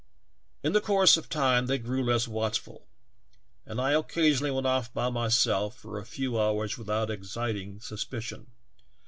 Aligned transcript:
"In 0.63 0.73
course 0.79 1.15
of 1.15 1.29
time 1.29 1.67
they 1.67 1.77
grew 1.77 2.03
less 2.03 2.27
watchful 2.27 2.87
and 3.67 3.79
I 3.79 3.91
occasionally 3.91 4.49
went 4.49 4.65
off 4.65 4.91
by 4.91 5.11
myself 5.11 5.85
lor 5.85 5.99
a 5.99 6.05
few 6.07 6.39
hours 6.41 6.75
without 6.75 7.11
exciting 7.11 7.79
suspicion. 7.79 8.47